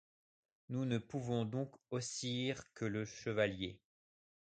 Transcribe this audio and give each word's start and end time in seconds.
Nous 0.69 0.85
ne 0.85 0.97
pouvons 0.97 1.45
donc 1.45 1.75
occir 1.91 2.63
que 2.73 2.85
le 2.85 3.05
chevalier? 3.05 3.79